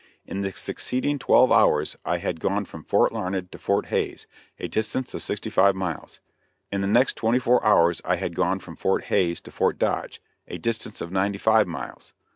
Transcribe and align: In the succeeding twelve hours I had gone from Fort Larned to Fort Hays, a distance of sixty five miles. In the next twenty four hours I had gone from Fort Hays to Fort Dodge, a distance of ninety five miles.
In 0.25 0.41
the 0.41 0.51
succeeding 0.51 1.19
twelve 1.19 1.51
hours 1.51 1.95
I 2.03 2.17
had 2.17 2.39
gone 2.39 2.65
from 2.65 2.83
Fort 2.83 3.11
Larned 3.11 3.51
to 3.51 3.57
Fort 3.59 3.85
Hays, 3.89 4.25
a 4.57 4.67
distance 4.67 5.13
of 5.13 5.21
sixty 5.21 5.51
five 5.51 5.75
miles. 5.75 6.19
In 6.71 6.81
the 6.81 6.87
next 6.87 7.13
twenty 7.13 7.37
four 7.37 7.63
hours 7.63 8.01
I 8.03 8.15
had 8.15 8.33
gone 8.35 8.57
from 8.61 8.75
Fort 8.75 9.03
Hays 9.03 9.39
to 9.41 9.51
Fort 9.51 9.77
Dodge, 9.77 10.19
a 10.47 10.57
distance 10.57 11.01
of 11.01 11.11
ninety 11.11 11.37
five 11.37 11.67
miles. 11.67 12.13